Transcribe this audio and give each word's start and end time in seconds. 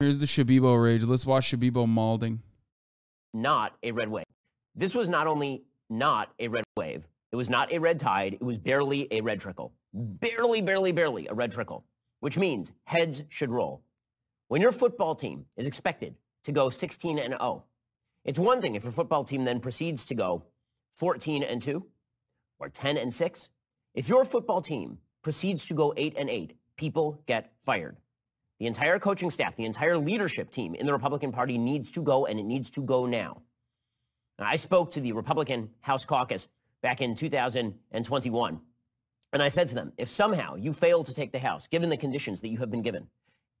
Here's 0.00 0.18
the 0.18 0.24
Shabibo 0.24 0.82
rage. 0.82 1.04
Let's 1.04 1.26
watch 1.26 1.50
Shabibo 1.50 1.86
malding. 1.86 2.38
Not 3.34 3.74
a 3.82 3.92
red 3.92 4.08
wave. 4.08 4.24
This 4.74 4.94
was 4.94 5.10
not 5.10 5.26
only 5.26 5.64
not 5.90 6.32
a 6.38 6.48
red 6.48 6.64
wave, 6.74 7.06
it 7.30 7.36
was 7.36 7.50
not 7.50 7.70
a 7.70 7.78
red 7.78 7.98
tide, 7.98 8.32
it 8.32 8.42
was 8.42 8.56
barely 8.56 9.08
a 9.10 9.20
red 9.20 9.40
trickle. 9.40 9.74
Barely, 9.92 10.62
barely, 10.62 10.92
barely 10.92 11.26
a 11.26 11.34
red 11.34 11.52
trickle, 11.52 11.84
which 12.20 12.38
means 12.38 12.72
heads 12.84 13.24
should 13.28 13.50
roll. 13.50 13.82
When 14.48 14.62
your 14.62 14.72
football 14.72 15.14
team 15.14 15.44
is 15.58 15.66
expected 15.66 16.14
to 16.44 16.52
go 16.52 16.70
16 16.70 17.18
and 17.18 17.34
0, 17.34 17.64
it's 18.24 18.38
one 18.38 18.62
thing 18.62 18.76
if 18.76 18.84
your 18.84 18.92
football 18.92 19.22
team 19.22 19.44
then 19.44 19.60
proceeds 19.60 20.06
to 20.06 20.14
go 20.14 20.44
14 20.96 21.42
and 21.42 21.60
2 21.60 21.84
or 22.58 22.70
10 22.70 22.96
and 22.96 23.12
6. 23.12 23.48
If 23.94 24.08
your 24.08 24.24
football 24.24 24.62
team 24.62 24.96
proceeds 25.22 25.66
to 25.66 25.74
go 25.74 25.92
8 25.94 26.14
and 26.16 26.30
8, 26.30 26.56
people 26.78 27.22
get 27.26 27.52
fired. 27.66 27.98
The 28.60 28.66
entire 28.66 28.98
coaching 28.98 29.30
staff, 29.30 29.56
the 29.56 29.64
entire 29.64 29.96
leadership 29.96 30.50
team 30.50 30.74
in 30.74 30.86
the 30.86 30.92
Republican 30.92 31.32
Party 31.32 31.56
needs 31.56 31.90
to 31.92 32.02
go 32.02 32.26
and 32.26 32.38
it 32.38 32.44
needs 32.44 32.68
to 32.70 32.82
go 32.82 33.06
now. 33.06 33.40
now 34.38 34.46
I 34.46 34.56
spoke 34.56 34.92
to 34.92 35.00
the 35.00 35.12
Republican 35.12 35.70
House 35.80 36.04
caucus 36.04 36.46
back 36.82 37.00
in 37.00 37.14
2021 37.14 38.60
and 39.32 39.42
I 39.42 39.48
said 39.48 39.68
to 39.68 39.74
them, 39.74 39.92
if 39.96 40.08
somehow 40.08 40.56
you 40.56 40.74
fail 40.74 41.04
to 41.04 41.14
take 41.14 41.32
the 41.32 41.38
House, 41.38 41.68
given 41.68 41.88
the 41.88 41.96
conditions 41.96 42.42
that 42.42 42.48
you 42.48 42.58
have 42.58 42.70
been 42.70 42.82
given, 42.82 43.06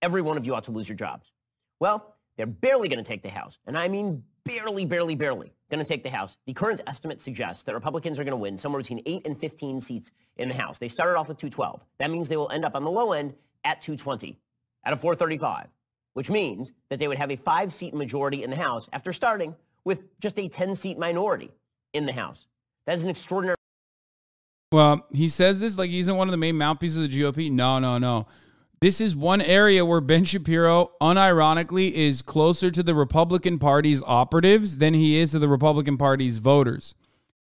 every 0.02 0.20
one 0.20 0.36
of 0.36 0.44
you 0.44 0.54
ought 0.54 0.64
to 0.64 0.72
lose 0.72 0.88
your 0.88 0.96
jobs. 0.96 1.32
Well, 1.78 2.14
they're 2.36 2.46
barely 2.46 2.88
going 2.88 3.02
to 3.02 3.08
take 3.08 3.22
the 3.22 3.30
House. 3.30 3.58
And 3.66 3.78
I 3.78 3.88
mean 3.88 4.22
barely, 4.44 4.84
barely, 4.84 5.14
barely 5.14 5.54
going 5.70 5.82
to 5.82 5.88
take 5.88 6.02
the 6.02 6.10
House. 6.10 6.36
The 6.46 6.52
current 6.52 6.82
estimate 6.86 7.22
suggests 7.22 7.62
that 7.62 7.74
Republicans 7.74 8.18
are 8.18 8.24
going 8.24 8.32
to 8.32 8.36
win 8.36 8.58
somewhere 8.58 8.82
between 8.82 9.02
8 9.06 9.26
and 9.26 9.38
15 9.38 9.80
seats 9.80 10.10
in 10.36 10.48
the 10.48 10.54
House. 10.54 10.76
They 10.78 10.88
started 10.88 11.16
off 11.16 11.28
with 11.28 11.38
212. 11.38 11.84
That 11.98 12.10
means 12.10 12.28
they 12.28 12.36
will 12.36 12.50
end 12.50 12.66
up 12.66 12.74
on 12.74 12.84
the 12.84 12.90
low 12.90 13.12
end 13.12 13.34
at 13.64 13.80
220 13.80 14.38
out 14.84 14.92
of 14.92 15.00
435, 15.00 15.68
which 16.14 16.30
means 16.30 16.72
that 16.88 16.98
they 16.98 17.08
would 17.08 17.18
have 17.18 17.30
a 17.30 17.36
five-seat 17.36 17.94
majority 17.94 18.42
in 18.42 18.50
the 18.50 18.56
House 18.56 18.88
after 18.92 19.12
starting 19.12 19.54
with 19.84 20.18
just 20.20 20.38
a 20.38 20.48
10-seat 20.48 20.98
minority 20.98 21.50
in 21.92 22.06
the 22.06 22.12
House. 22.12 22.46
That 22.86 22.96
is 22.96 23.04
an 23.04 23.10
extraordinary. 23.10 23.56
Well, 24.72 25.06
he 25.10 25.28
says 25.28 25.60
this 25.60 25.76
like 25.76 25.90
he's 25.90 26.08
in 26.08 26.16
one 26.16 26.28
of 26.28 26.32
the 26.32 26.38
main 26.38 26.56
mouthpieces 26.56 27.04
of 27.04 27.10
the 27.10 27.20
GOP. 27.20 27.50
No, 27.50 27.78
no, 27.78 27.98
no. 27.98 28.26
This 28.80 29.00
is 29.00 29.14
one 29.14 29.42
area 29.42 29.84
where 29.84 30.00
Ben 30.00 30.24
Shapiro, 30.24 30.92
unironically, 31.02 31.92
is 31.92 32.22
closer 32.22 32.70
to 32.70 32.82
the 32.82 32.94
Republican 32.94 33.58
Party's 33.58 34.02
operatives 34.04 34.78
than 34.78 34.94
he 34.94 35.18
is 35.18 35.32
to 35.32 35.38
the 35.38 35.48
Republican 35.48 35.98
Party's 35.98 36.38
voters. 36.38 36.94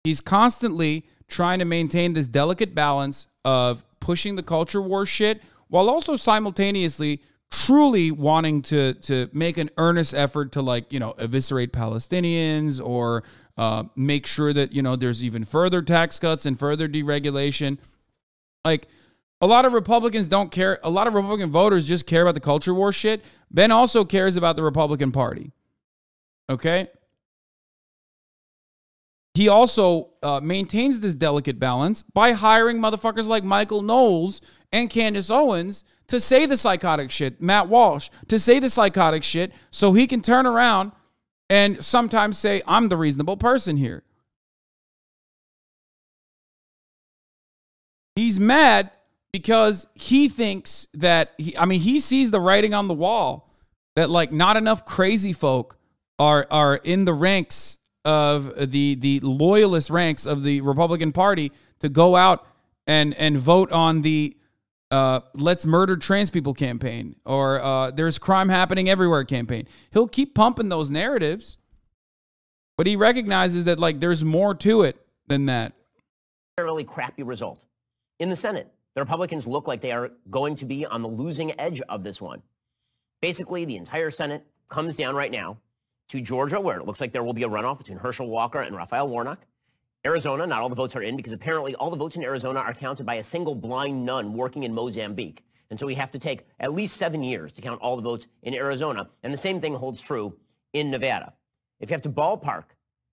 He's 0.04 0.20
constantly 0.20 1.04
trying 1.26 1.58
to 1.58 1.64
maintain 1.64 2.12
this 2.12 2.28
delicate 2.28 2.76
balance 2.76 3.26
of 3.44 3.84
pushing 3.98 4.36
the 4.36 4.42
culture 4.42 4.80
war 4.80 5.04
shit 5.04 5.42
while 5.68 5.88
also 5.88 6.16
simultaneously 6.16 7.20
truly 7.50 8.10
wanting 8.10 8.60
to 8.60 8.94
to 8.94 9.28
make 9.32 9.56
an 9.56 9.70
earnest 9.76 10.14
effort 10.14 10.52
to 10.52 10.62
like 10.62 10.92
you 10.92 11.00
know 11.00 11.12
eviscerate 11.18 11.72
Palestinians 11.72 12.84
or 12.84 13.22
uh, 13.56 13.84
make 13.94 14.26
sure 14.26 14.52
that 14.52 14.72
you 14.72 14.82
know 14.82 14.96
there's 14.96 15.22
even 15.22 15.44
further 15.44 15.82
tax 15.82 16.18
cuts 16.18 16.46
and 16.46 16.58
further 16.58 16.88
deregulation. 16.88 17.78
Like 18.64 18.88
a 19.40 19.46
lot 19.46 19.64
of 19.64 19.72
Republicans 19.72 20.28
don't 20.28 20.50
care. 20.50 20.78
A 20.82 20.90
lot 20.90 21.06
of 21.06 21.14
Republican 21.14 21.50
voters 21.50 21.86
just 21.86 22.06
care 22.06 22.22
about 22.22 22.34
the 22.34 22.40
culture 22.40 22.74
war 22.74 22.92
shit. 22.92 23.22
Ben 23.50 23.70
also 23.70 24.04
cares 24.04 24.36
about 24.36 24.56
the 24.56 24.62
Republican 24.62 25.12
Party. 25.12 25.52
Okay. 26.50 26.88
He 29.36 29.50
also 29.50 30.12
uh, 30.22 30.40
maintains 30.42 31.00
this 31.00 31.14
delicate 31.14 31.58
balance 31.58 32.00
by 32.00 32.32
hiring 32.32 32.78
motherfuckers 32.78 33.28
like 33.28 33.44
Michael 33.44 33.82
Knowles 33.82 34.40
and 34.72 34.88
Candace 34.88 35.30
Owens 35.30 35.84
to 36.06 36.20
say 36.20 36.46
the 36.46 36.56
psychotic 36.56 37.10
shit, 37.10 37.38
Matt 37.38 37.68
Walsh 37.68 38.08
to 38.28 38.38
say 38.38 38.60
the 38.60 38.70
psychotic 38.70 39.22
shit 39.22 39.52
so 39.70 39.92
he 39.92 40.06
can 40.06 40.22
turn 40.22 40.46
around 40.46 40.92
and 41.50 41.84
sometimes 41.84 42.38
say, 42.38 42.62
I'm 42.66 42.88
the 42.88 42.96
reasonable 42.96 43.36
person 43.36 43.76
here. 43.76 44.04
He's 48.14 48.40
mad 48.40 48.90
because 49.34 49.86
he 49.94 50.30
thinks 50.30 50.86
that 50.94 51.34
he, 51.36 51.54
I 51.58 51.66
mean 51.66 51.80
he 51.80 52.00
sees 52.00 52.30
the 52.30 52.40
writing 52.40 52.72
on 52.72 52.88
the 52.88 52.94
wall 52.94 53.50
that 53.96 54.08
like 54.08 54.32
not 54.32 54.56
enough 54.56 54.86
crazy 54.86 55.34
folk 55.34 55.76
are 56.18 56.46
are 56.50 56.76
in 56.76 57.04
the 57.04 57.12
ranks 57.12 57.76
of 58.06 58.70
the 58.70 58.94
the 58.94 59.20
loyalist 59.20 59.90
ranks 59.90 60.26
of 60.26 60.44
the 60.44 60.60
Republican 60.60 61.10
Party 61.12 61.50
to 61.80 61.88
go 61.88 62.14
out 62.14 62.46
and 62.86 63.12
and 63.14 63.36
vote 63.36 63.70
on 63.72 64.02
the 64.02 64.36
uh, 64.92 65.20
let's 65.34 65.66
murder 65.66 65.96
trans 65.96 66.30
people 66.30 66.54
campaign 66.54 67.16
or 67.24 67.60
uh, 67.60 67.90
there's 67.90 68.18
crime 68.18 68.48
happening 68.48 68.88
everywhere 68.88 69.24
campaign. 69.24 69.66
He'll 69.92 70.06
keep 70.06 70.34
pumping 70.34 70.68
those 70.68 70.88
narratives, 70.88 71.58
but 72.78 72.86
he 72.86 72.94
recognizes 72.94 73.64
that 73.64 73.80
like 73.80 73.98
there's 73.98 74.24
more 74.24 74.54
to 74.54 74.82
it 74.82 75.04
than 75.26 75.46
that. 75.46 75.72
Really 76.58 76.84
crappy 76.84 77.24
result 77.24 77.66
in 78.20 78.28
the 78.28 78.36
Senate. 78.36 78.72
The 78.94 79.02
Republicans 79.02 79.48
look 79.48 79.66
like 79.66 79.80
they 79.80 79.90
are 79.90 80.12
going 80.30 80.54
to 80.54 80.64
be 80.64 80.86
on 80.86 81.02
the 81.02 81.08
losing 81.08 81.58
edge 81.60 81.82
of 81.82 82.04
this 82.04 82.22
one. 82.22 82.40
Basically, 83.20 83.64
the 83.64 83.76
entire 83.76 84.12
Senate 84.12 84.46
comes 84.68 84.94
down 84.94 85.16
right 85.16 85.30
now 85.30 85.58
to 86.08 86.20
Georgia, 86.20 86.60
where 86.60 86.78
it 86.78 86.86
looks 86.86 87.00
like 87.00 87.12
there 87.12 87.24
will 87.24 87.32
be 87.32 87.42
a 87.42 87.48
runoff 87.48 87.78
between 87.78 87.98
Herschel 87.98 88.28
Walker 88.28 88.60
and 88.60 88.76
Raphael 88.76 89.08
Warnock. 89.08 89.44
Arizona, 90.04 90.46
not 90.46 90.62
all 90.62 90.68
the 90.68 90.76
votes 90.76 90.94
are 90.94 91.02
in 91.02 91.16
because 91.16 91.32
apparently 91.32 91.74
all 91.74 91.90
the 91.90 91.96
votes 91.96 92.16
in 92.16 92.22
Arizona 92.22 92.60
are 92.60 92.74
counted 92.74 93.04
by 93.04 93.14
a 93.14 93.22
single 93.22 93.54
blind 93.54 94.04
nun 94.04 94.32
working 94.34 94.62
in 94.62 94.72
Mozambique. 94.72 95.42
And 95.68 95.80
so 95.80 95.86
we 95.86 95.94
have 95.94 96.12
to 96.12 96.18
take 96.18 96.46
at 96.60 96.72
least 96.72 96.96
seven 96.96 97.24
years 97.24 97.52
to 97.52 97.62
count 97.62 97.80
all 97.80 97.96
the 97.96 98.02
votes 98.02 98.28
in 98.42 98.54
Arizona. 98.54 99.08
And 99.24 99.32
the 99.32 99.38
same 99.38 99.60
thing 99.60 99.74
holds 99.74 100.00
true 100.00 100.36
in 100.72 100.90
Nevada. 100.90 101.32
If 101.80 101.90
you 101.90 101.94
have 101.94 102.02
to 102.02 102.10
ballpark 102.10 102.64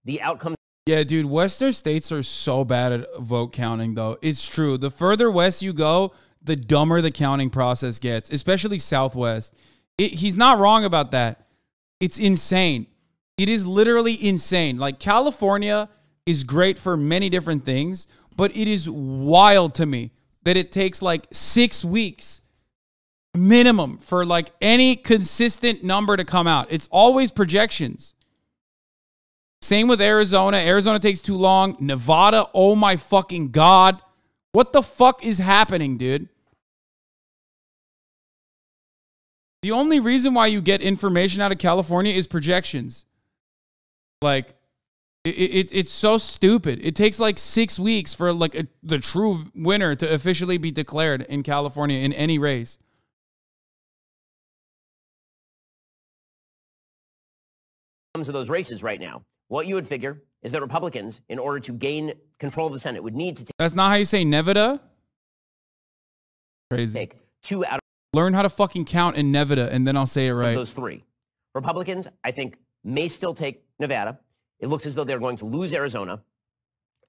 the 0.06 0.22
outcome 0.22 0.56
yeah, 0.86 1.06
dude, 1.06 1.28
Western 1.28 1.72
states 1.72 2.12
are 2.12 2.24
so 2.24 2.66
bad 2.66 2.92
at 2.92 3.18
vote 3.18 3.54
counting, 3.54 3.96
though. 3.96 4.18
It's 4.22 4.46
true. 4.46 4.78
The 4.78 4.90
further 4.90 5.32
west 5.32 5.62
you 5.62 5.72
go, 5.72 6.12
the 6.42 6.58
dumber 6.58 7.00
the 7.00 7.10
counting 7.10 7.50
process 7.50 8.00
gets, 8.00 8.30
especially 8.30 8.80
Southwest. 8.80 9.56
It, 9.98 10.12
he's 10.12 10.36
not 10.36 10.60
wrong 10.60 10.84
about 10.84 11.12
that. 11.12 11.43
It's 12.00 12.20
insane. 12.20 12.88
It 13.38 13.50
is 13.50 13.66
literally 13.66 14.14
insane. 14.26 14.78
Like, 14.78 15.00
California 15.00 15.90
is 16.26 16.44
great 16.44 16.78
for 16.78 16.96
many 16.96 17.30
different 17.30 17.66
things, 17.66 18.08
but 18.36 18.56
it 18.56 18.68
is 18.68 18.90
wild 18.90 19.76
to 19.76 19.86
me 19.86 20.12
that 20.44 20.58
it 20.58 20.72
takes 20.72 21.02
like 21.02 21.28
six 21.32 21.84
weeks 21.84 22.42
minimum 23.36 23.98
for 23.98 24.26
like 24.26 24.52
any 24.62 24.96
consistent 24.96 25.84
number 25.84 26.16
to 26.16 26.24
come 26.24 26.48
out. 26.48 26.68
It's 26.70 26.88
always 26.92 27.32
projections. 27.32 28.14
Same 29.62 29.88
with 29.88 30.02
Arizona. 30.02 30.58
Arizona 30.58 31.00
takes 31.00 31.22
too 31.22 31.38
long. 31.38 31.78
Nevada, 31.80 32.48
oh 32.54 32.76
my 32.76 32.96
fucking 32.96 33.52
God. 33.52 34.00
What 34.52 34.74
the 34.74 34.84
fuck 34.84 35.26
is 35.26 35.40
happening, 35.40 35.98
dude? 35.98 36.30
The 39.64 39.72
only 39.72 40.02
reason 40.02 40.34
why 40.34 40.48
you 40.48 40.62
get 40.62 40.82
information 40.82 41.42
out 41.42 41.54
of 41.54 41.58
California 41.58 42.14
is 42.14 42.28
projections. 42.28 43.06
Like, 44.22 44.56
it, 45.24 45.30
it, 45.30 45.70
it's 45.72 45.92
so 45.92 46.18
stupid. 46.18 46.82
It 46.84 46.98
takes 46.98 47.18
like 47.18 47.40
six 47.40 47.80
weeks 47.80 48.14
for 48.14 48.34
like 48.34 48.56
a, 48.56 48.68
the 48.84 49.00
true 49.00 49.46
winner 49.56 49.96
to 49.96 50.14
officially 50.14 50.58
be 50.58 50.70
declared 50.70 51.22
in 51.22 51.44
California 51.44 52.00
in 52.00 52.12
any 52.12 52.38
race. 52.38 52.78
Comes 58.14 58.28
to 58.28 58.34
those 58.34 58.50
races 58.50 58.84
right 58.84 59.00
now. 59.00 59.24
What 59.48 59.66
you 59.66 59.76
would 59.76 59.88
figure 59.88 60.22
is 60.42 60.52
that 60.52 60.62
Republicans, 60.62 61.22
in 61.30 61.40
order 61.40 61.62
to 61.62 61.72
gain 61.72 62.12
control 62.38 62.68
of 62.68 62.74
the 62.74 62.80
Senate, 62.80 63.02
would 63.02 63.16
need 63.16 63.38
to 63.38 63.46
take. 63.46 63.54
That's 63.58 63.74
not 63.74 63.92
how 63.92 63.96
you 63.96 64.04
say 64.04 64.26
Nevada. 64.26 64.82
Crazy. 66.70 67.00
Take 67.00 67.16
two 67.42 67.66
out. 67.66 67.80
Learn 68.14 68.34
how 68.34 68.44
to 68.44 68.50
fucking 68.50 68.86
count 68.86 69.18
in 69.18 69.32
Nevada, 69.32 69.70
and 69.72 69.88
then 69.88 69.98
I'll 69.98 70.06
say 70.06 70.28
it 70.28 70.34
right. 70.34 70.54
Those 70.54 70.74
three. 70.74 71.04
Republicans, 71.56 72.08
I 72.24 72.32
think, 72.32 72.58
may 72.84 73.08
still 73.08 73.34
take 73.34 73.64
Nevada. 73.80 74.20
It 74.60 74.68
looks 74.68 74.86
as 74.86 74.96
though 74.96 75.04
they're 75.04 75.20
going 75.20 75.38
to 75.38 75.46
lose 75.46 75.74
Arizona. 75.74 76.22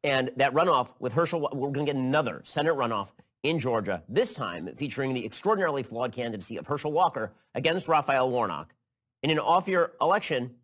And 0.03 0.31
that 0.37 0.53
runoff 0.55 0.95
with 0.99 1.13
Herschel, 1.13 1.41
we're 1.53 1.71
going 1.71 1.87
to 1.87 1.93
get 1.93 1.97
another 1.97 2.43
Senate 2.45 2.75
runoff 2.75 3.13
in 3.43 3.59
Georgia, 3.59 4.03
this 4.09 4.33
time 4.33 4.71
featuring 4.77 5.13
the 5.13 5.25
extraordinarily 5.25 5.83
flawed 5.83 6.13
candidacy 6.13 6.57
of 6.57 6.67
Herschel 6.67 6.93
Walker 6.93 7.33
against 7.55 7.89
Raphael 7.89 8.31
Warnock 8.31 8.75
in 9.23 9.31
an 9.31 9.39
off 9.39 9.69
year 9.69 9.93
election 10.01 10.55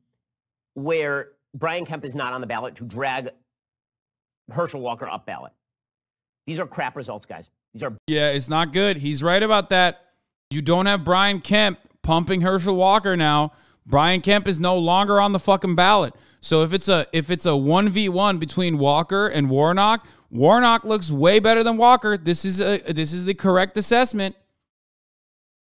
where 0.75 1.32
Brian 1.55 1.85
Kemp 1.85 2.05
is 2.05 2.15
not 2.15 2.32
on 2.32 2.41
the 2.41 2.47
ballot 2.47 2.76
to 2.76 2.85
drag 2.85 3.31
Herschel 4.50 4.81
Walker 4.81 5.09
up 5.09 5.26
ballot. 5.26 5.53
These 6.47 6.59
are 6.59 6.67
crap 6.67 6.97
results, 6.97 7.26
guys. 7.26 7.50
These 7.75 7.82
are 7.82 7.94
Yeah, 8.06 8.31
it's 8.31 8.49
not 8.49 8.73
good. 8.73 8.97
He's 8.97 9.23
right 9.23 9.43
about 9.43 9.69
that. 9.69 10.06
You 10.50 10.62
don't 10.62 10.87
have 10.87 11.05
Brian 11.05 11.41
Kemp 11.41 11.79
pumping 12.02 12.41
Herschel 12.41 12.75
Walker 12.75 13.17
now. 13.17 13.52
Brian 13.87 14.20
Kemp 14.20 14.49
is 14.49 14.61
no 14.61 14.76
longer 14.76 15.20
on 15.20 15.32
the 15.32 15.38
fucking 15.38 15.76
ballot. 15.76 16.14
So 16.41 16.62
if 16.62 16.73
it's 16.73 16.88
a 16.88 17.06
if 17.12 17.31
it's 17.31 17.47
a 17.47 17.50
1v1 17.50 18.41
between 18.41 18.79
Walker 18.79 19.29
and 19.29 19.49
Warnock, 19.49 20.06
Warnock 20.31 20.85
looks 20.85 21.11
way 21.11 21.38
better 21.38 21.62
than 21.62 21.76
Walker. 21.76 22.17
This 22.17 22.44
is 22.44 22.61
a 22.61 22.79
this 22.79 23.12
is 23.12 23.26
the 23.26 23.35
correct 23.35 23.76
assessment. 23.76 24.37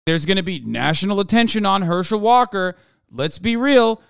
there's 0.05 0.25
going 0.25 0.37
to 0.37 0.43
be 0.43 0.59
national 0.59 1.19
attention 1.19 1.65
on 1.65 1.81
Herschel 1.81 2.19
Walker. 2.19 2.75
Let's 3.11 3.39
be 3.39 3.55
real. 3.55 4.01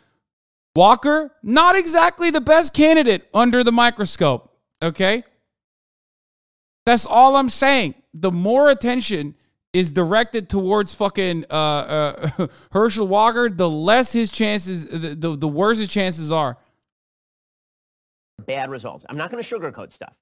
Walker, 0.75 1.31
not 1.41 1.75
exactly 1.75 2.29
the 2.29 2.41
best 2.41 2.73
candidate 2.73 3.27
under 3.33 3.63
the 3.63 3.71
microscope. 3.71 4.53
Okay. 4.81 5.23
That's 6.85 7.05
all 7.05 7.35
I'm 7.35 7.49
saying. 7.49 7.95
The 8.13 8.31
more 8.31 8.69
attention 8.69 9.35
is 9.73 9.91
directed 9.91 10.49
towards 10.49 10.93
fucking 10.93 11.45
uh, 11.49 11.53
uh, 11.53 12.47
Herschel 12.71 13.07
Walker, 13.07 13.49
the 13.49 13.69
less 13.69 14.13
his 14.13 14.29
chances, 14.29 14.85
the, 14.85 15.15
the, 15.15 15.35
the 15.35 15.47
worse 15.47 15.77
his 15.77 15.89
chances 15.89 16.31
are. 16.31 16.57
Bad 18.45 18.69
results. 18.69 19.05
I'm 19.09 19.17
not 19.17 19.31
going 19.31 19.43
to 19.43 19.55
sugarcoat 19.55 19.91
stuff. 19.91 20.17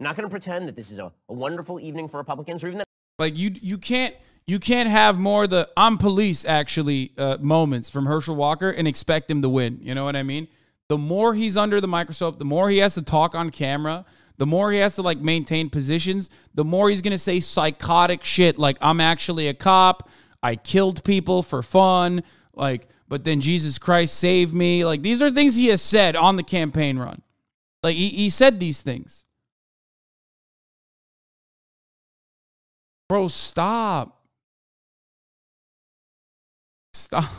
I'm 0.00 0.04
not 0.04 0.16
going 0.16 0.28
to 0.28 0.30
pretend 0.30 0.68
that 0.68 0.76
this 0.76 0.90
is 0.90 0.98
a, 0.98 1.12
a 1.28 1.32
wonderful 1.32 1.80
evening 1.80 2.08
for 2.08 2.18
Republicans 2.18 2.62
or 2.62 2.68
even 2.68 2.78
that. 2.78 2.86
Like 3.18 3.36
you, 3.36 3.50
you 3.54 3.78
can't 3.78 4.14
you 4.46 4.60
can't 4.60 4.88
have 4.88 5.18
more 5.18 5.46
the 5.46 5.68
I'm 5.76 5.98
police 5.98 6.44
actually 6.44 7.12
uh, 7.18 7.38
moments 7.40 7.90
from 7.90 8.06
Herschel 8.06 8.36
Walker 8.36 8.70
and 8.70 8.86
expect 8.86 9.30
him 9.30 9.42
to 9.42 9.48
win. 9.48 9.78
You 9.80 9.94
know 9.94 10.04
what 10.04 10.14
I 10.14 10.22
mean? 10.22 10.46
The 10.88 10.98
more 10.98 11.34
he's 11.34 11.56
under 11.56 11.80
the 11.80 11.88
microscope, 11.88 12.38
the 12.38 12.44
more 12.44 12.70
he 12.70 12.78
has 12.78 12.94
to 12.94 13.02
talk 13.02 13.34
on 13.34 13.50
camera, 13.50 14.04
the 14.38 14.46
more 14.46 14.72
he 14.72 14.78
has 14.78 14.96
to 14.96 15.02
like 15.02 15.18
maintain 15.18 15.70
positions, 15.70 16.30
the 16.54 16.64
more 16.64 16.90
he's 16.90 17.02
gonna 17.02 17.18
say 17.18 17.40
psychotic 17.40 18.24
shit 18.24 18.58
like 18.58 18.76
I'm 18.80 19.00
actually 19.00 19.48
a 19.48 19.54
cop, 19.54 20.08
I 20.42 20.56
killed 20.56 21.04
people 21.04 21.42
for 21.42 21.62
fun, 21.62 22.22
like 22.54 22.88
but 23.08 23.24
then 23.24 23.40
Jesus 23.40 23.78
Christ 23.78 24.14
saved 24.14 24.52
me. 24.52 24.84
Like 24.84 25.02
these 25.02 25.22
are 25.22 25.30
things 25.30 25.56
he 25.56 25.68
has 25.68 25.82
said 25.82 26.16
on 26.16 26.36
the 26.36 26.42
campaign 26.42 26.98
run. 26.98 27.22
Like 27.82 27.96
he, 27.96 28.08
he 28.08 28.30
said 28.30 28.58
these 28.58 28.80
things. 28.80 29.24
Bro, 33.08 33.28
stop. 33.28 34.22
Stop. 36.92 37.30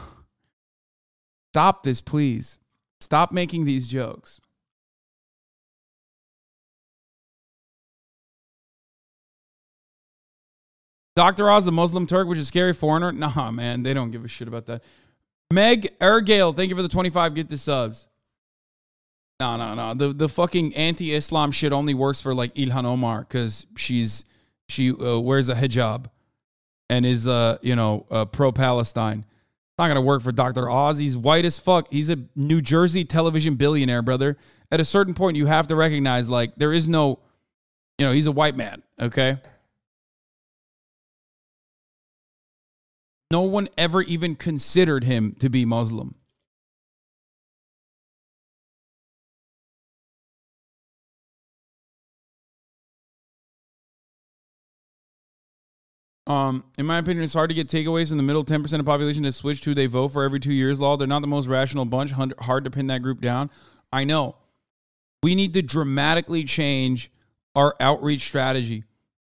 Stop 1.53 1.81
this, 1.81 2.01
please. 2.01 2.59
Stop 2.99 3.31
making 3.31 3.65
these 3.65 3.87
jokes. 3.87 4.39
Dr. 11.17 11.49
Oz, 11.49 11.65
a 11.65 11.71
Muslim 11.71 12.05
Turk, 12.05 12.27
which 12.27 12.37
is 12.37 12.47
scary 12.47 12.73
foreigner. 12.73 13.11
Nah, 13.11 13.49
man, 13.49 13.81
they 13.81 13.95
don't 13.95 14.11
give 14.11 14.23
a 14.23 14.27
shit 14.27 14.47
about 14.47 14.67
that. 14.67 14.83
Meg 15.49 15.97
Ergale, 15.99 16.55
thank 16.55 16.69
you 16.69 16.75
for 16.75 16.83
the 16.83 16.87
25 16.87 17.33
get 17.33 17.49
the 17.49 17.57
subs. 17.57 18.05
No, 19.39 19.57
no, 19.57 19.73
no. 19.73 19.95
The 19.95 20.13
the 20.13 20.29
fucking 20.29 20.75
anti-Islam 20.75 21.51
shit 21.51 21.73
only 21.73 21.95
works 21.95 22.21
for 22.21 22.35
like 22.35 22.53
Ilhan 22.53 22.85
Omar 22.85 23.21
because 23.21 23.65
she's 23.75 24.25
she 24.69 24.91
uh, 24.91 25.17
wears 25.17 25.49
a 25.49 25.55
hijab 25.55 26.05
and 26.87 27.03
is 27.03 27.27
uh 27.27 27.57
you 27.63 27.75
know 27.75 28.05
uh, 28.11 28.25
pro 28.25 28.51
Palestine. 28.51 29.19
It's 29.19 29.79
not 29.79 29.87
gonna 29.87 30.01
work 30.01 30.21
for 30.21 30.31
Dr. 30.31 30.69
Oz. 30.69 30.99
He's 30.99 31.17
white 31.17 31.45
as 31.45 31.57
fuck. 31.57 31.87
He's 31.91 32.11
a 32.11 32.17
New 32.35 32.61
Jersey 32.61 33.05
television 33.05 33.55
billionaire, 33.55 34.03
brother. 34.03 34.37
At 34.71 34.79
a 34.79 34.85
certain 34.85 35.15
point, 35.15 35.35
you 35.35 35.47
have 35.47 35.65
to 35.67 35.75
recognize 35.75 36.29
like 36.29 36.55
there 36.57 36.73
is 36.73 36.87
no, 36.87 37.19
you 37.97 38.05
know, 38.05 38.11
he's 38.11 38.27
a 38.27 38.31
white 38.31 38.55
man. 38.55 38.83
Okay. 38.99 39.37
No 43.29 43.41
one 43.41 43.67
ever 43.77 44.01
even 44.01 44.35
considered 44.35 45.03
him 45.03 45.35
to 45.39 45.49
be 45.49 45.65
Muslim. 45.65 46.15
Um, 56.27 56.65
in 56.77 56.85
my 56.85 56.97
opinion, 56.97 57.23
it's 57.23 57.33
hard 57.33 57.49
to 57.49 57.53
get 57.53 57.69
takeaways 57.69 58.09
from 58.09 58.17
the 58.17 58.23
middle 58.23 58.43
10% 58.43 58.79
of 58.79 58.85
population 58.85 59.23
to 59.23 59.31
switch 59.31 59.61
to 59.61 59.73
they 59.73 59.85
vote 59.85 60.09
for 60.09 60.23
every 60.23 60.41
two 60.41 60.51
years 60.51 60.79
law. 60.79 60.97
They're 60.97 61.07
not 61.07 61.21
the 61.21 61.27
most 61.27 61.47
rational 61.47 61.85
bunch. 61.85 62.11
Hard 62.11 62.65
to 62.65 62.69
pin 62.69 62.87
that 62.87 63.01
group 63.01 63.21
down. 63.21 63.49
I 63.93 64.03
know. 64.03 64.35
We 65.23 65.35
need 65.35 65.53
to 65.53 65.61
dramatically 65.61 66.43
change 66.43 67.11
our 67.55 67.75
outreach 67.79 68.27
strategy. 68.27 68.83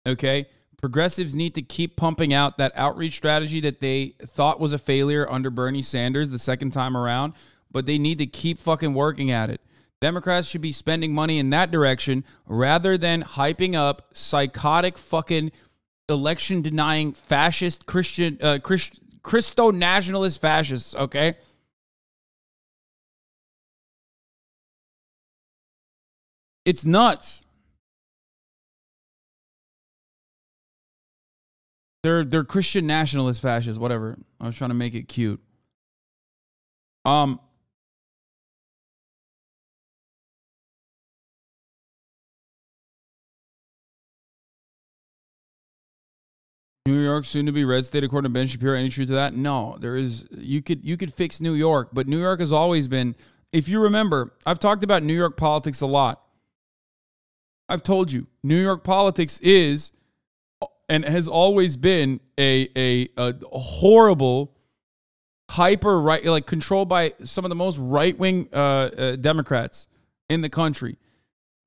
Okay. 0.07 0.47
Progressives 0.77 1.35
need 1.35 1.55
to 1.55 1.61
keep 1.61 1.95
pumping 1.95 2.33
out 2.33 2.57
that 2.57 2.71
outreach 2.75 3.13
strategy 3.15 3.59
that 3.61 3.79
they 3.79 4.13
thought 4.21 4.59
was 4.59 4.73
a 4.73 4.77
failure 4.77 5.27
under 5.29 5.49
Bernie 5.49 5.81
Sanders 5.81 6.29
the 6.29 6.37
second 6.37 6.71
time 6.71 6.95
around, 6.95 7.33
but 7.71 7.87
they 7.87 7.97
need 7.97 8.19
to 8.19 8.27
keep 8.27 8.59
fucking 8.59 8.93
working 8.93 9.31
at 9.31 9.49
it. 9.49 9.59
Democrats 9.99 10.47
should 10.47 10.61
be 10.61 10.71
spending 10.71 11.13
money 11.13 11.39
in 11.39 11.49
that 11.49 11.71
direction 11.71 12.23
rather 12.45 12.97
than 12.97 13.23
hyping 13.23 13.73
up 13.73 14.09
psychotic 14.13 14.97
fucking 14.97 15.51
election 16.07 16.61
denying 16.61 17.13
fascist 17.13 17.87
Christian 17.87 18.37
uh, 18.41 18.59
Christ, 18.59 18.99
Christo 19.23 19.71
nationalist 19.71 20.39
fascists, 20.39 20.93
okay? 20.95 21.35
It's 26.63 26.85
nuts. 26.85 27.43
They're 32.03 32.23
they're 32.23 32.43
Christian 32.43 32.87
nationalist 32.87 33.41
fascists, 33.41 33.79
whatever. 33.79 34.17
I 34.39 34.45
was 34.45 34.55
trying 34.55 34.69
to 34.69 34.75
make 34.75 34.93
it 34.93 35.03
cute. 35.07 35.41
Um 37.05 37.39
New 46.87 47.03
York 47.03 47.25
soon 47.25 47.45
to 47.45 47.51
be 47.51 47.65
red 47.65 47.85
state 47.85 48.03
according 48.03 48.31
to 48.31 48.33
Ben 48.33 48.47
Shapiro. 48.47 48.77
Any 48.77 48.89
truth 48.89 49.09
to 49.09 49.13
that? 49.15 49.33
No, 49.33 49.77
there 49.79 49.95
is. 49.95 50.25
You 50.31 50.61
could 50.61 50.85
you 50.85 50.95
could 50.95 51.13
fix 51.13 51.41
New 51.41 51.53
York, 51.53 51.89
but 51.91 52.07
New 52.07 52.19
York 52.19 52.39
has 52.39 52.51
always 52.53 52.87
been. 52.87 53.15
If 53.51 53.67
you 53.69 53.79
remember, 53.79 54.33
I've 54.45 54.59
talked 54.59 54.83
about 54.83 55.03
New 55.03 55.13
York 55.13 55.37
politics 55.37 55.81
a 55.81 55.85
lot. 55.85 56.21
I've 57.69 57.83
told 57.83 58.11
you, 58.11 58.27
New 58.43 58.59
York 58.61 58.83
politics 58.83 59.39
is 59.41 59.91
and 60.89 61.03
has 61.05 61.27
always 61.27 61.77
been 61.77 62.19
a 62.37 62.69
a, 62.75 63.09
a 63.17 63.33
horrible, 63.51 64.55
hyper 65.49 65.99
right, 65.99 66.23
like 66.25 66.45
controlled 66.45 66.89
by 66.89 67.13
some 67.23 67.45
of 67.45 67.49
the 67.49 67.55
most 67.55 67.77
right 67.77 68.17
wing 68.17 68.49
uh, 68.53 68.57
uh, 68.57 69.15
Democrats 69.15 69.87
in 70.29 70.41
the 70.41 70.49
country 70.49 70.97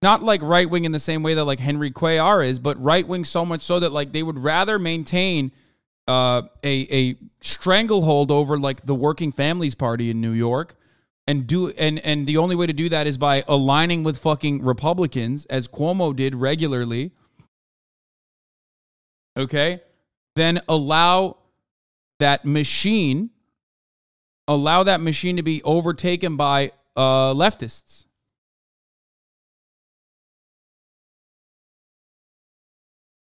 not 0.02 0.22
like 0.22 0.40
right 0.42 0.68
wing 0.68 0.84
in 0.84 0.92
the 0.92 0.98
same 0.98 1.22
way 1.22 1.34
that 1.34 1.44
like 1.44 1.60
Henry 1.60 1.90
Cuellar 1.90 2.46
is, 2.46 2.58
but 2.58 2.80
right 2.82 3.06
wing 3.06 3.24
so 3.24 3.44
much 3.44 3.62
so 3.62 3.78
that 3.80 3.92
like 3.92 4.12
they 4.12 4.22
would 4.22 4.38
rather 4.38 4.78
maintain 4.78 5.52
uh, 6.08 6.42
a 6.64 6.86
a 6.90 7.16
stranglehold 7.40 8.30
over 8.30 8.58
like 8.58 8.86
the 8.86 8.94
Working 8.94 9.30
Families 9.30 9.74
Party 9.74 10.10
in 10.10 10.20
New 10.20 10.32
York, 10.32 10.74
and 11.26 11.46
do 11.46 11.68
and 11.70 11.98
and 12.00 12.26
the 12.26 12.38
only 12.38 12.56
way 12.56 12.66
to 12.66 12.72
do 12.72 12.88
that 12.88 13.06
is 13.06 13.18
by 13.18 13.44
aligning 13.46 14.02
with 14.02 14.18
fucking 14.18 14.62
Republicans, 14.62 15.44
as 15.46 15.68
Cuomo 15.68 16.16
did 16.16 16.34
regularly. 16.34 17.12
Okay, 19.40 19.80
then 20.36 20.60
allow 20.68 21.38
that 22.18 22.44
machine, 22.44 23.30
allow 24.46 24.82
that 24.82 25.00
machine 25.00 25.38
to 25.38 25.42
be 25.42 25.62
overtaken 25.62 26.36
by 26.36 26.72
uh, 26.94 27.32
leftists. 27.32 28.04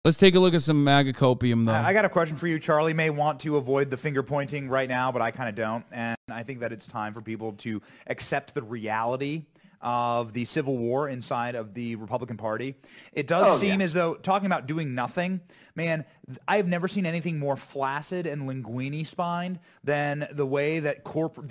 Let's 0.05 0.19
take 0.19 0.35
a 0.35 0.39
look 0.39 0.53
at 0.53 0.61
some 0.61 0.85
magacopium, 0.85 1.65
though. 1.65 1.73
I 1.73 1.95
got 1.95 2.05
a 2.05 2.11
question 2.11 2.37
for 2.37 2.47
you. 2.47 2.59
Charlie 2.59 2.93
may 2.93 3.09
want 3.09 3.41
to 3.41 3.57
avoid 3.57 3.91
the 3.91 3.97
finger 3.97 4.23
pointing 4.23 4.69
right 4.69 4.87
now, 4.87 5.11
but 5.11 5.23
I 5.23 5.31
kind 5.31 5.49
of 5.49 5.55
don't. 5.55 5.83
And 5.91 6.19
I 6.29 6.43
think 6.43 6.61
that 6.61 6.71
it's 6.71 6.87
time 6.87 7.15
for 7.15 7.23
people 7.23 7.55
to 7.61 7.81
accept 8.09 8.53
the 8.53 8.63
reality 8.63 9.47
of 9.85 10.33
the 10.33 10.45
civil 10.47 10.77
war 10.77 11.09
inside 11.09 11.55
of 11.55 11.75
the 11.75 11.95
Republican 11.97 12.37
Party. 12.37 12.75
It 13.13 13.27
does 13.27 13.47
oh, 13.47 13.59
seem 13.59 13.81
yeah. 13.81 13.85
as 13.87 13.93
though 13.93 14.15
talking 14.15 14.47
about 14.47 14.67
doing 14.67 14.95
nothing, 14.95 15.41
man, 15.77 16.05
I've 16.49 16.67
never 16.67 16.89
seen 16.89 17.07
anything 17.07 17.39
more 17.39 17.57
flaccid 17.57 18.27
and 18.27 18.43
linguini 18.43 19.07
spined 19.07 19.61
than 19.85 20.27
the 20.33 20.47
way 20.47 20.81
that 20.81 21.05
corporate. 21.05 21.51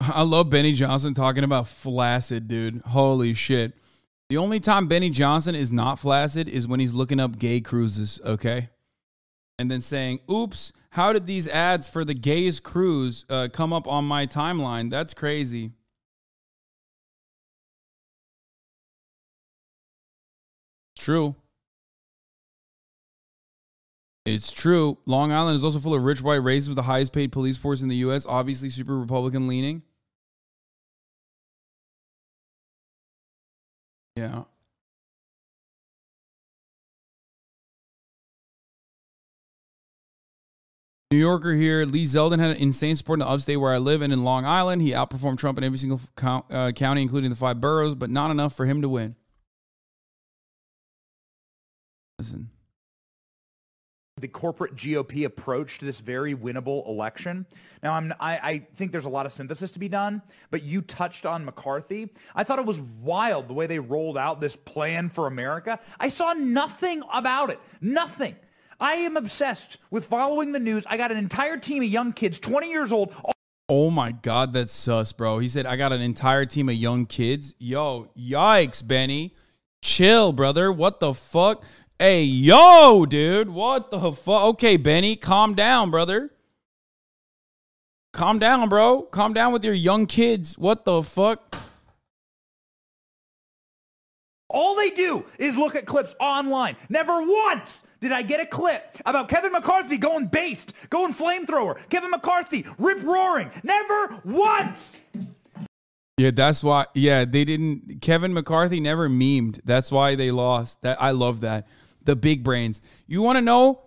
I 0.00 0.22
love 0.22 0.50
Benny 0.50 0.72
Johnson 0.72 1.14
talking 1.14 1.44
about 1.44 1.68
flaccid, 1.68 2.48
dude. 2.48 2.82
Holy 2.86 3.34
shit. 3.34 3.74
The 4.28 4.38
only 4.38 4.58
time 4.58 4.88
Benny 4.88 5.10
Johnson 5.10 5.54
is 5.54 5.70
not 5.70 5.98
flaccid 5.98 6.48
is 6.48 6.66
when 6.66 6.80
he's 6.80 6.94
looking 6.94 7.20
up 7.20 7.38
gay 7.38 7.60
cruises, 7.60 8.20
okay? 8.24 8.70
And 9.58 9.70
then 9.70 9.80
saying, 9.80 10.20
oops, 10.30 10.72
how 10.90 11.12
did 11.12 11.26
these 11.26 11.46
ads 11.48 11.88
for 11.88 12.04
the 12.04 12.14
gayest 12.14 12.62
cruise 12.62 13.24
uh, 13.28 13.48
come 13.52 13.72
up 13.72 13.86
on 13.86 14.04
my 14.04 14.26
timeline? 14.26 14.90
That's 14.90 15.14
crazy. 15.14 15.72
True. 21.06 21.36
It's 24.24 24.50
true. 24.50 24.98
Long 25.06 25.30
Island 25.30 25.54
is 25.54 25.62
also 25.62 25.78
full 25.78 25.94
of 25.94 26.02
rich 26.02 26.20
white 26.20 26.42
races 26.42 26.68
with 26.68 26.74
the 26.74 26.82
highest 26.82 27.12
paid 27.12 27.30
police 27.30 27.56
force 27.56 27.80
in 27.80 27.86
the 27.86 27.94
U.S., 27.98 28.26
obviously 28.28 28.70
super 28.70 28.98
Republican 28.98 29.46
leaning. 29.46 29.82
Yeah. 34.16 34.46
New 41.12 41.18
Yorker 41.18 41.52
here. 41.52 41.84
Lee 41.84 42.02
Zeldin 42.02 42.40
had 42.40 42.50
an 42.50 42.56
insane 42.56 42.96
support 42.96 43.20
in 43.20 43.26
the 43.26 43.30
upstate 43.30 43.60
where 43.60 43.72
I 43.72 43.78
live 43.78 44.02
and 44.02 44.12
in 44.12 44.24
Long 44.24 44.44
Island. 44.44 44.82
He 44.82 44.90
outperformed 44.90 45.38
Trump 45.38 45.56
in 45.56 45.62
every 45.62 45.78
single 45.78 46.00
count, 46.16 46.46
uh, 46.50 46.72
county, 46.72 47.02
including 47.02 47.30
the 47.30 47.36
five 47.36 47.60
boroughs, 47.60 47.94
but 47.94 48.10
not 48.10 48.32
enough 48.32 48.56
for 48.56 48.66
him 48.66 48.82
to 48.82 48.88
win. 48.88 49.14
Listen. 52.18 52.50
the 54.18 54.28
corporate 54.28 54.74
GOP 54.74 55.26
approach 55.26 55.78
to 55.78 55.84
this 55.84 56.00
very 56.00 56.34
winnable 56.34 56.86
election. 56.88 57.44
Now, 57.82 57.92
I'm, 57.92 58.14
I, 58.18 58.38
I 58.38 58.58
think 58.76 58.92
there's 58.92 59.04
a 59.04 59.10
lot 59.10 59.26
of 59.26 59.32
synthesis 59.32 59.70
to 59.72 59.78
be 59.78 59.88
done, 59.88 60.22
but 60.50 60.62
you 60.62 60.80
touched 60.80 61.26
on 61.26 61.44
McCarthy. 61.44 62.08
I 62.34 62.42
thought 62.42 62.58
it 62.58 62.64
was 62.64 62.80
wild 62.80 63.48
the 63.48 63.52
way 63.52 63.66
they 63.66 63.78
rolled 63.78 64.16
out 64.16 64.40
this 64.40 64.56
plan 64.56 65.10
for 65.10 65.26
America. 65.26 65.78
I 66.00 66.08
saw 66.08 66.32
nothing 66.32 67.02
about 67.12 67.50
it. 67.50 67.60
Nothing. 67.82 68.36
I 68.80 68.94
am 68.94 69.16
obsessed 69.16 69.76
with 69.90 70.06
following 70.06 70.52
the 70.52 70.58
news. 70.58 70.86
I 70.86 70.96
got 70.96 71.10
an 71.10 71.18
entire 71.18 71.58
team 71.58 71.82
of 71.82 71.88
young 71.88 72.12
kids, 72.12 72.38
20 72.38 72.70
years 72.70 72.92
old, 72.92 73.14
Oh 73.68 73.90
my 73.90 74.12
God, 74.12 74.52
that's 74.52 74.70
sus, 74.70 75.12
bro. 75.12 75.40
He 75.40 75.48
said, 75.48 75.66
I 75.66 75.74
got 75.74 75.92
an 75.92 76.00
entire 76.00 76.46
team 76.46 76.68
of 76.68 76.76
young 76.76 77.04
kids. 77.04 77.56
Yo, 77.58 78.08
yikes, 78.16 78.86
Benny. 78.86 79.34
Chill, 79.82 80.32
brother. 80.32 80.70
What 80.70 81.00
the 81.00 81.12
fuck? 81.12 81.64
Hey, 81.98 82.24
yo, 82.24 83.06
dude. 83.06 83.48
What 83.48 83.90
the 83.90 84.12
fuck? 84.12 84.42
Okay, 84.42 84.76
Benny, 84.76 85.16
calm 85.16 85.54
down, 85.54 85.90
brother. 85.90 86.30
Calm 88.12 88.38
down, 88.38 88.68
bro. 88.68 89.02
Calm 89.02 89.32
down 89.32 89.50
with 89.52 89.64
your 89.64 89.72
young 89.72 90.04
kids. 90.04 90.58
What 90.58 90.84
the 90.84 91.02
fuck? 91.02 91.56
All 94.50 94.76
they 94.76 94.90
do 94.90 95.24
is 95.38 95.56
look 95.56 95.74
at 95.74 95.86
clips 95.86 96.14
online. 96.20 96.76
Never 96.90 97.22
once 97.22 97.82
did 98.00 98.12
I 98.12 98.20
get 98.20 98.40
a 98.40 98.46
clip 98.46 98.98
about 99.06 99.28
Kevin 99.28 99.52
McCarthy 99.52 99.96
going 99.96 100.26
based, 100.26 100.74
going 100.90 101.14
flamethrower, 101.14 101.76
Kevin 101.88 102.10
McCarthy 102.10 102.66
rip 102.78 103.02
roaring. 103.02 103.50
Never 103.62 104.20
once. 104.24 105.00
Yeah, 106.18 106.30
that's 106.30 106.62
why. 106.62 106.86
Yeah, 106.94 107.24
they 107.24 107.44
didn't. 107.44 108.00
Kevin 108.02 108.34
McCarthy 108.34 108.80
never 108.80 109.08
memed. 109.08 109.60
That's 109.64 109.90
why 109.90 110.14
they 110.14 110.30
lost. 110.30 110.82
That 110.82 111.00
I 111.00 111.10
love 111.10 111.40
that. 111.40 111.66
The 112.06 112.16
big 112.16 112.42
brains. 112.42 112.80
You 113.06 113.20
want 113.20 113.36
to 113.36 113.42
know? 113.42 113.82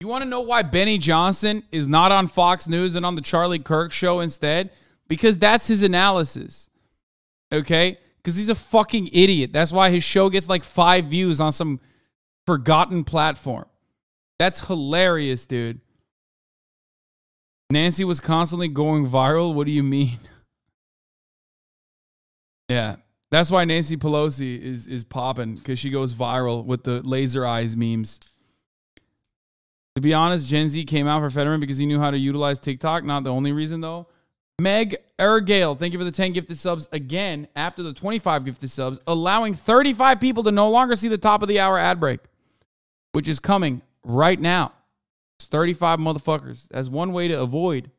You 0.00 0.08
want 0.08 0.24
to 0.24 0.28
know 0.28 0.40
why 0.40 0.62
Benny 0.62 0.98
Johnson 0.98 1.62
is 1.70 1.86
not 1.88 2.12
on 2.12 2.26
Fox 2.26 2.68
News 2.68 2.96
and 2.96 3.06
on 3.06 3.14
the 3.14 3.22
Charlie 3.22 3.58
Kirk 3.58 3.92
show 3.92 4.20
instead? 4.20 4.70
Because 5.08 5.38
that's 5.38 5.68
his 5.68 5.82
analysis. 5.82 6.68
Okay? 7.52 7.98
Because 8.18 8.36
he's 8.36 8.48
a 8.48 8.54
fucking 8.54 9.08
idiot. 9.12 9.52
That's 9.52 9.72
why 9.72 9.90
his 9.90 10.04
show 10.04 10.28
gets 10.28 10.48
like 10.48 10.64
five 10.64 11.06
views 11.06 11.40
on 11.40 11.52
some 11.52 11.80
forgotten 12.46 13.04
platform. 13.04 13.66
That's 14.38 14.66
hilarious, 14.66 15.46
dude. 15.46 15.80
Nancy 17.70 18.04
was 18.04 18.20
constantly 18.20 18.68
going 18.68 19.08
viral. 19.08 19.54
What 19.54 19.66
do 19.66 19.72
you 19.72 19.82
mean? 19.82 20.18
Yeah. 22.68 22.96
That's 23.30 23.50
why 23.50 23.64
Nancy 23.64 23.96
Pelosi 23.96 24.60
is 24.60 24.86
is 24.86 25.04
popping 25.04 25.56
because 25.56 25.78
she 25.78 25.90
goes 25.90 26.14
viral 26.14 26.64
with 26.64 26.84
the 26.84 27.02
laser 27.02 27.44
eyes 27.44 27.76
memes. 27.76 28.20
To 29.96 30.00
be 30.00 30.14
honest, 30.14 30.48
Gen 30.48 30.68
Z 30.68 30.84
came 30.84 31.06
out 31.06 31.20
for 31.20 31.30
Fetterman 31.30 31.60
because 31.60 31.78
he 31.78 31.86
knew 31.86 31.98
how 31.98 32.10
to 32.10 32.18
utilize 32.18 32.60
TikTok. 32.60 33.02
Not 33.02 33.24
the 33.24 33.32
only 33.32 33.52
reason 33.52 33.80
though. 33.80 34.06
Meg 34.58 34.96
Ergale, 35.18 35.78
thank 35.78 35.92
you 35.92 35.98
for 35.98 36.04
the 36.04 36.10
10 36.10 36.32
gifted 36.32 36.56
subs 36.56 36.88
again 36.90 37.46
after 37.56 37.82
the 37.82 37.92
25 37.92 38.46
gifted 38.46 38.70
subs, 38.70 38.98
allowing 39.06 39.52
35 39.52 40.18
people 40.18 40.42
to 40.44 40.50
no 40.50 40.70
longer 40.70 40.96
see 40.96 41.08
the 41.08 41.18
top 41.18 41.42
of 41.42 41.48
the 41.48 41.60
hour 41.60 41.78
ad 41.78 42.00
break, 42.00 42.20
which 43.12 43.28
is 43.28 43.38
coming 43.38 43.82
right 44.02 44.40
now. 44.40 44.72
It's 45.38 45.46
35 45.46 45.98
motherfuckers. 45.98 46.68
As 46.70 46.88
one 46.88 47.12
way 47.12 47.28
to 47.28 47.38
avoid 47.38 47.90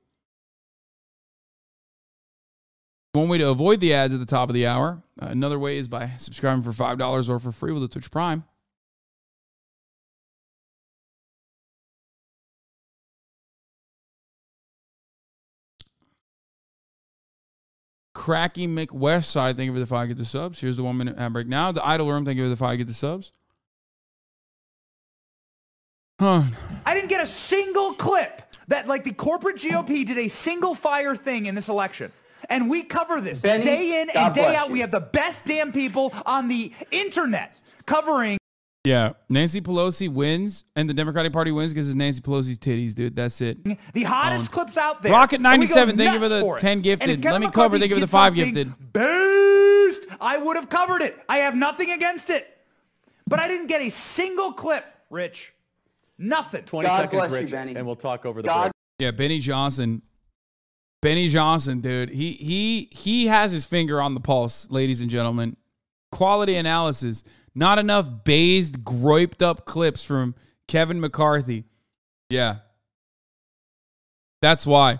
One 3.17 3.29
way 3.29 3.39
to 3.39 3.49
avoid 3.49 3.79
the 3.79 3.95
ads 3.95 4.13
at 4.13 4.19
the 4.19 4.27
top 4.27 4.47
of 4.47 4.53
the 4.53 4.67
hour. 4.67 5.01
Uh, 5.19 5.25
another 5.25 5.57
way 5.57 5.79
is 5.79 5.87
by 5.87 6.11
subscribing 6.17 6.61
for 6.61 6.71
$5 6.71 7.29
or 7.29 7.39
for 7.39 7.51
free 7.51 7.71
with 7.71 7.81
a 7.81 7.87
Twitch 7.87 8.11
Prime. 8.11 8.43
Cracky 18.13 18.67
McWestside, 18.67 19.55
thank 19.55 19.65
you 19.65 19.73
for 19.73 19.79
the 19.79 19.87
five 19.87 20.09
get 20.09 20.17
the 20.17 20.25
subs. 20.25 20.59
Here's 20.59 20.77
the 20.77 20.83
one 20.83 20.97
minute 20.97 21.17
ad 21.17 21.33
break 21.33 21.47
now. 21.47 21.71
The 21.71 21.83
Idle 21.83 22.11
Room, 22.11 22.23
thank 22.23 22.37
you 22.37 22.45
for 22.45 22.49
the 22.49 22.55
five 22.55 22.77
get 22.77 22.85
the 22.85 22.93
subs. 22.93 23.31
Huh. 26.19 26.43
I 26.85 26.93
didn't 26.93 27.09
get 27.09 27.21
a 27.21 27.27
single 27.27 27.93
clip 27.93 28.43
that 28.67 28.87
like 28.87 29.03
the 29.03 29.13
corporate 29.13 29.55
GOP 29.55 30.05
did 30.05 30.19
a 30.19 30.27
single 30.27 30.75
fire 30.75 31.15
thing 31.15 31.47
in 31.47 31.55
this 31.55 31.67
election. 31.67 32.11
And 32.49 32.69
we 32.69 32.83
cover 32.83 33.19
this 33.21 33.39
Benny, 33.39 33.63
day 33.63 34.01
in 34.01 34.07
God 34.13 34.25
and 34.25 34.35
day 34.35 34.55
out. 34.55 34.67
you. 34.67 34.73
We 34.73 34.79
have 34.79 34.91
the 34.91 35.01
best 35.01 35.45
damn 35.45 35.71
people 35.71 36.13
on 36.25 36.47
the 36.47 36.71
internet 36.91 37.55
covering 37.85 38.37
Yeah, 38.83 39.13
Nancy 39.27 39.59
Pelosi 39.59 40.07
wins, 40.07 40.63
and 40.75 40.89
the 40.89 40.93
Democratic 40.93 41.33
Party 41.33 41.51
wins 41.51 41.73
because 41.73 41.87
it's 41.87 41.95
Nancy 41.95 42.21
Pelosi's 42.21 42.57
titties, 42.57 42.95
dude. 42.95 43.15
That's 43.15 43.41
it. 43.41 43.63
the 43.93 44.03
hottest 44.03 44.51
clips 44.51 44.77
out 44.77 45.01
there. 45.03 45.11
Rocket 45.11 45.41
And 45.41 45.59
we 45.59 45.67
go 45.67 45.75
97, 45.75 45.97
thank 45.97 46.13
you 46.13 46.19
for 46.19 46.29
the 46.29 46.55
it. 46.55 46.59
10 46.59 46.81
gifted. 46.81 47.23
Let 47.25 47.41
me 47.41 47.47
cover, 47.47 47.77
McCarthy 47.77 47.79
thank 47.79 47.89
you 47.89 47.95
for 47.97 48.01
the 48.01 48.07
5 48.07 48.35
gifted. 48.35 48.93
Boost! 48.93 50.05
I 50.21 50.37
would 50.37 50.55
have 50.55 50.69
covered 50.69 51.01
it. 51.01 51.17
I 51.27 51.39
have 51.39 51.55
nothing 51.55 51.91
against 51.91 52.29
it. 52.29 52.47
But 53.27 53.39
I 53.39 53.47
didn't 53.49 53.67
get 53.67 53.81
a 53.81 53.89
single 53.89 54.53
clip, 54.53 54.85
Rich. 55.09 55.53
Nothing. 56.17 56.63
20 56.63 56.87
God 56.87 56.97
seconds, 56.97 57.19
bless 57.19 57.31
you, 57.31 57.37
Rich, 57.37 57.51
Benny. 57.51 57.75
and 57.75 57.85
we'll 57.85 57.95
talk 57.97 58.25
over 58.25 58.41
the 58.41 58.47
God 58.47 58.63
break. 58.63 58.71
Yeah, 58.99 59.11
Benny 59.11 59.39
Johnson. 59.39 60.01
Benny 61.01 61.29
Johnson, 61.29 61.79
dude. 61.79 62.09
He 62.09 62.31
he 62.33 62.89
he 62.91 63.27
has 63.27 63.51
his 63.51 63.65
finger 63.65 64.01
on 64.01 64.13
the 64.13 64.19
pulse, 64.19 64.69
ladies 64.69 65.01
and 65.01 65.09
gentlemen. 65.09 65.57
Quality 66.11 66.55
analysis. 66.55 67.23
Not 67.53 67.79
enough 67.79 68.09
based, 68.23 68.83
groyped 68.83 69.41
up 69.41 69.65
clips 69.65 70.03
from 70.05 70.35
Kevin 70.67 70.99
McCarthy. 70.99 71.65
Yeah. 72.29 72.57
That's 74.41 74.67
why. 74.67 74.99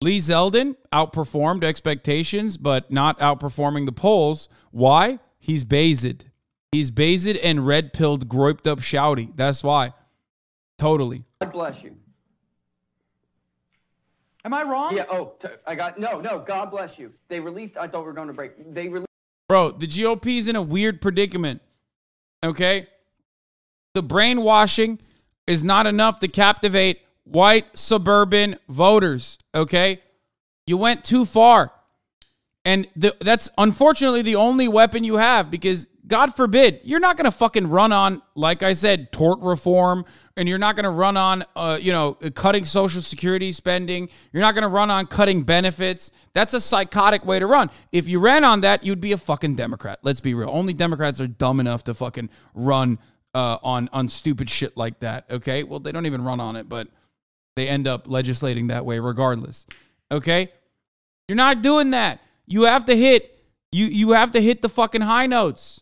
Lee 0.00 0.18
Zeldin 0.18 0.74
outperformed 0.92 1.62
expectations, 1.62 2.56
but 2.56 2.90
not 2.90 3.18
outperforming 3.20 3.86
the 3.86 3.92
polls. 3.92 4.48
Why? 4.72 5.20
He's 5.38 5.62
based. 5.62 6.26
He's 6.72 6.90
based 6.90 7.36
and 7.42 7.66
red 7.66 7.92
pilled, 7.92 8.28
groyped 8.28 8.66
up 8.66 8.80
shouty. 8.80 9.30
That's 9.36 9.62
why. 9.62 9.92
Totally. 10.78 11.24
God 11.40 11.52
bless 11.52 11.82
you. 11.84 11.96
Am 14.44 14.52
I 14.52 14.62
wrong? 14.62 14.96
Yeah. 14.96 15.04
Oh, 15.08 15.34
t- 15.38 15.48
I 15.66 15.74
got 15.74 15.98
no, 15.98 16.20
no. 16.20 16.40
God 16.40 16.70
bless 16.70 16.98
you. 16.98 17.12
They 17.28 17.40
released. 17.40 17.76
I 17.76 17.86
thought 17.86 18.00
we 18.00 18.06
were 18.06 18.12
going 18.12 18.28
to 18.28 18.34
break. 18.34 18.52
They 18.74 18.88
released. 18.88 19.06
Bro, 19.48 19.72
the 19.72 19.86
GOP 19.86 20.38
is 20.38 20.48
in 20.48 20.56
a 20.56 20.62
weird 20.62 21.00
predicament. 21.00 21.62
Okay? 22.42 22.88
The 23.94 24.02
brainwashing 24.02 24.98
is 25.46 25.62
not 25.62 25.86
enough 25.86 26.20
to 26.20 26.28
captivate 26.28 27.02
white 27.24 27.76
suburban 27.76 28.56
voters. 28.68 29.38
Okay? 29.54 30.00
You 30.66 30.76
went 30.76 31.04
too 31.04 31.24
far. 31.24 31.72
And 32.64 32.88
the, 32.96 33.16
that's 33.20 33.50
unfortunately 33.58 34.22
the 34.22 34.36
only 34.36 34.68
weapon 34.68 35.04
you 35.04 35.16
have 35.16 35.50
because, 35.50 35.86
God 36.06 36.34
forbid, 36.34 36.80
you're 36.82 37.00
not 37.00 37.16
going 37.16 37.26
to 37.26 37.30
fucking 37.30 37.68
run 37.68 37.92
on, 37.92 38.22
like 38.34 38.62
I 38.62 38.72
said, 38.72 39.12
tort 39.12 39.38
reform, 39.40 40.04
and 40.36 40.48
you're 40.48 40.58
not 40.58 40.74
going 40.74 40.84
to 40.84 40.90
run 40.90 41.16
on, 41.16 41.44
uh, 41.54 41.78
you 41.80 41.92
know, 41.92 42.14
cutting 42.34 42.64
Social 42.64 43.00
Security 43.00 43.52
spending. 43.52 44.08
You're 44.32 44.40
not 44.40 44.54
going 44.54 44.62
to 44.62 44.68
run 44.68 44.90
on 44.90 45.06
cutting 45.06 45.42
benefits. 45.42 46.10
That's 46.32 46.54
a 46.54 46.60
psychotic 46.60 47.24
way 47.24 47.38
to 47.38 47.46
run. 47.46 47.70
If 47.92 48.08
you 48.08 48.18
ran 48.18 48.42
on 48.42 48.62
that, 48.62 48.84
you'd 48.84 49.00
be 49.00 49.12
a 49.12 49.16
fucking 49.16 49.54
Democrat. 49.54 50.00
Let's 50.02 50.20
be 50.20 50.34
real. 50.34 50.50
Only 50.50 50.72
Democrats 50.72 51.20
are 51.20 51.28
dumb 51.28 51.60
enough 51.60 51.84
to 51.84 51.94
fucking 51.94 52.30
run 52.54 52.98
uh, 53.34 53.58
on 53.62 53.88
on 53.92 54.08
stupid 54.08 54.50
shit 54.50 54.76
like 54.76 55.00
that. 55.00 55.24
Okay, 55.30 55.62
well, 55.62 55.80
they 55.80 55.92
don't 55.92 56.06
even 56.06 56.22
run 56.22 56.40
on 56.40 56.56
it, 56.56 56.68
but 56.68 56.88
they 57.56 57.68
end 57.68 57.86
up 57.86 58.08
legislating 58.08 58.66
that 58.68 58.84
way 58.84 58.98
regardless. 58.98 59.66
Okay, 60.10 60.50
you're 61.28 61.36
not 61.36 61.62
doing 61.62 61.90
that. 61.90 62.20
You 62.46 62.64
have 62.64 62.84
to 62.86 62.96
hit 62.96 63.38
you 63.70 63.86
you 63.86 64.10
have 64.10 64.32
to 64.32 64.40
hit 64.42 64.62
the 64.62 64.68
fucking 64.68 65.02
high 65.02 65.26
notes. 65.26 65.80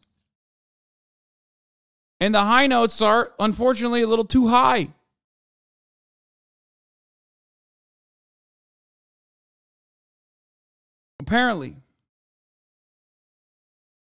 And 2.20 2.34
the 2.34 2.42
high 2.42 2.66
notes 2.66 3.00
are 3.00 3.32
unfortunately 3.38 4.02
a 4.02 4.06
little 4.06 4.26
too 4.26 4.48
high. 4.48 4.88
Apparently. 11.18 11.76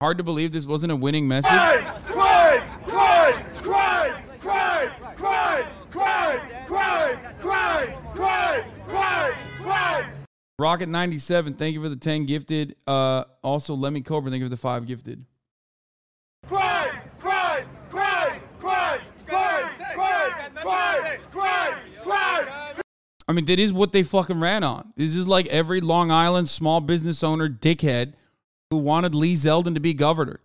Hard 0.02 0.18
to 0.18 0.24
believe 0.24 0.52
this 0.52 0.66
wasn't 0.66 0.92
a 0.92 0.96
winning 0.96 1.28
message. 1.28 1.52
Rocket 10.58 10.90
97, 10.90 11.56
thank 11.56 11.74
you 11.74 11.82
for 11.82 11.90
the 11.90 11.96
10 11.96 12.26
gifted. 12.26 12.76
Uh 12.86 13.24
also 13.42 13.74
Lemmy 13.74 14.02
Cobra, 14.02 14.30
thank 14.30 14.42
you 14.42 14.46
for 14.46 14.50
the 14.50 14.58
5 14.58 14.86
gifted. 14.86 15.26
I 23.32 23.34
mean, 23.34 23.46
that 23.46 23.60
is 23.62 23.72
what 23.72 23.94
they 23.94 24.04
fucking 24.04 24.42
ran 24.42 24.62
on. 24.62 24.92
This 24.98 25.16
is 25.16 25.26
like 25.26 25.48
every 25.48 25.80
Long 25.80 26.12
Island 26.12 26.50
small 26.50 26.82
business 26.82 27.24
owner 27.24 27.48
dickhead 27.48 28.12
who 28.70 28.76
wanted 28.76 29.16
Lee 29.16 29.36
Zeldin 29.36 29.74
to 29.74 29.80
be 29.80 29.94
governor. 29.94 30.42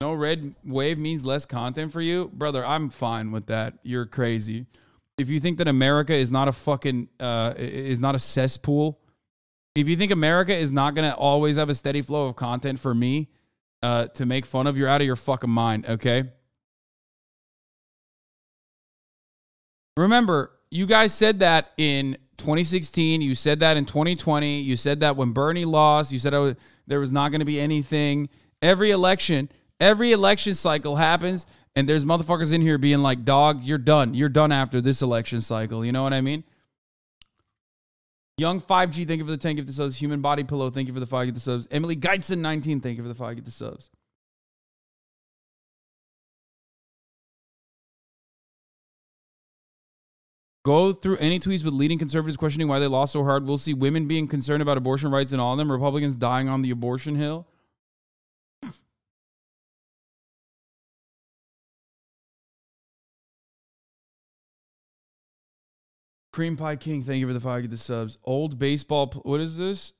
No 0.00 0.14
red 0.14 0.56
wave 0.64 0.98
means 0.98 1.24
less 1.24 1.46
content 1.46 1.92
for 1.92 2.00
you, 2.00 2.28
brother. 2.34 2.66
I'm 2.66 2.90
fine 2.90 3.30
with 3.30 3.46
that. 3.46 3.74
You're 3.84 4.04
crazy. 4.04 4.66
If 5.16 5.30
you 5.30 5.38
think 5.38 5.58
that 5.58 5.68
America 5.68 6.12
is 6.12 6.32
not 6.32 6.48
a 6.48 6.52
fucking 6.52 7.08
uh, 7.20 7.54
is 7.56 8.00
not 8.00 8.16
a 8.16 8.18
cesspool, 8.18 8.98
if 9.76 9.86
you 9.86 9.96
think 9.96 10.10
America 10.10 10.52
is 10.52 10.72
not 10.72 10.96
gonna 10.96 11.14
always 11.16 11.54
have 11.54 11.68
a 11.68 11.74
steady 11.76 12.02
flow 12.02 12.26
of 12.26 12.34
content 12.34 12.80
for 12.80 12.96
me 12.96 13.28
uh, 13.80 14.06
to 14.06 14.26
make 14.26 14.44
fun 14.44 14.66
of, 14.66 14.76
you're 14.76 14.88
out 14.88 15.00
of 15.02 15.06
your 15.06 15.14
fucking 15.14 15.50
mind. 15.50 15.86
Okay. 15.86 16.24
Remember, 19.96 20.52
you 20.70 20.86
guys 20.86 21.12
said 21.12 21.40
that 21.40 21.72
in 21.76 22.16
2016. 22.38 23.20
You 23.20 23.34
said 23.34 23.60
that 23.60 23.76
in 23.76 23.84
2020. 23.84 24.60
You 24.60 24.76
said 24.76 25.00
that 25.00 25.16
when 25.16 25.32
Bernie 25.32 25.64
lost. 25.64 26.12
You 26.12 26.18
said 26.18 26.32
was, 26.32 26.56
there 26.86 27.00
was 27.00 27.12
not 27.12 27.30
going 27.30 27.40
to 27.40 27.46
be 27.46 27.60
anything. 27.60 28.28
Every 28.60 28.90
election, 28.90 29.50
every 29.80 30.12
election 30.12 30.54
cycle 30.54 30.96
happens, 30.96 31.46
and 31.76 31.88
there's 31.88 32.04
motherfuckers 32.04 32.52
in 32.52 32.62
here 32.62 32.78
being 32.78 33.00
like, 33.00 33.24
"Dog, 33.24 33.64
you're 33.64 33.78
done. 33.78 34.14
You're 34.14 34.28
done 34.28 34.52
after 34.52 34.80
this 34.80 35.02
election 35.02 35.40
cycle." 35.40 35.84
You 35.84 35.92
know 35.92 36.02
what 36.02 36.14
I 36.14 36.20
mean? 36.20 36.44
Young 38.38 38.60
5G, 38.60 39.06
thank 39.06 39.18
you 39.18 39.24
for 39.24 39.30
the 39.30 39.36
10 39.36 39.56
gift 39.56 39.68
the 39.68 39.74
subs. 39.74 39.96
Human 39.96 40.22
Body 40.22 40.42
Pillow, 40.42 40.70
thank 40.70 40.88
you 40.88 40.94
for 40.94 41.00
the 41.00 41.06
5 41.06 41.26
gift 41.26 41.34
the 41.34 41.40
subs. 41.40 41.68
Emily 41.70 41.94
Geitzen, 41.94 42.38
19, 42.38 42.80
thank 42.80 42.96
you 42.96 43.04
for 43.04 43.08
the 43.08 43.14
5 43.14 43.36
gift 43.36 43.44
the 43.44 43.52
subs. 43.52 43.90
Go 50.64 50.92
through 50.92 51.16
any 51.16 51.40
tweets 51.40 51.64
with 51.64 51.74
leading 51.74 51.98
conservatives 51.98 52.36
questioning 52.36 52.68
why 52.68 52.78
they 52.78 52.86
lost 52.86 53.12
so 53.12 53.24
hard. 53.24 53.44
We'll 53.44 53.58
see 53.58 53.74
women 53.74 54.06
being 54.06 54.28
concerned 54.28 54.62
about 54.62 54.76
abortion 54.76 55.10
rights 55.10 55.32
and 55.32 55.40
all 55.40 55.52
of 55.52 55.58
them. 55.58 55.72
Republicans 55.72 56.14
dying 56.14 56.48
on 56.48 56.62
the 56.62 56.70
abortion 56.70 57.16
hill. 57.16 57.48
Cream 66.32 66.56
Pie 66.56 66.76
King, 66.76 67.02
thank 67.02 67.20
you 67.20 67.26
for 67.26 67.34
the 67.34 67.40
five. 67.40 67.62
Get 67.62 67.70
the 67.70 67.76
subs. 67.76 68.16
Old 68.24 68.58
baseball. 68.58 69.08
What 69.24 69.40
is 69.40 69.58
this? 69.58 69.92